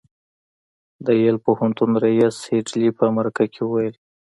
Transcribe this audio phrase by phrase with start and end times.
[1.05, 3.95] د یل پوهنتون ريیس هيډلي په مرکه کې وویل